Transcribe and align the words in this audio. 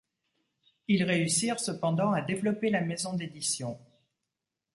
Ils 0.87 1.03
réussirent 1.03 1.59
cependant 1.59 2.11
à 2.11 2.23
développer 2.23 2.71
la 2.71 2.81
maison 2.81 3.13
d'édition. 3.13 3.79